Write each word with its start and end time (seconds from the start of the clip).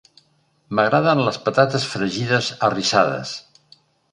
M'agraden 0.77 1.21
les 1.27 1.37
patates 1.49 1.85
fregides 1.91 2.51
arrissades. 2.69 3.39